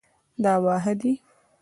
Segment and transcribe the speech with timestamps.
[0.43, 1.11] دا واښه ده